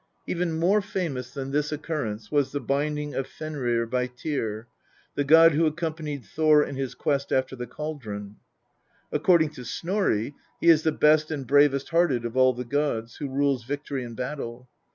Even 0.25 0.53
more 0.53 0.81
famous 0.81 1.31
than 1.31 1.51
this 1.51 1.71
occurrence 1.71 2.31
was 2.31 2.51
the 2.53 2.59
binding 2.59 3.13
of 3.13 3.27
Fenrir 3.27 3.85
by 3.85 4.07
Tyr, 4.07 4.65
the 5.13 5.23
god 5.23 5.51
who 5.51 5.67
accompanied 5.67 6.25
Thor 6.25 6.63
in 6.63 6.75
his 6.75 6.95
quest 6.95 7.31
after 7.31 7.55
the 7.55 7.67
cauldron. 7.67 8.37
According 9.11 9.51
to 9.51 9.63
Snorri, 9.63 10.33
"he 10.59 10.69
is 10.69 10.81
the 10.81 10.91
best 10.91 11.29
and 11.29 11.45
bravest 11.45 11.89
hearted 11.89 12.25
of 12.25 12.35
all 12.35 12.53
the 12.53 12.65
gods, 12.65 13.17
who 13.17 13.29
rules 13.29 13.63
victory 13.63 14.03
in 14.03 14.15
battle." 14.15 14.67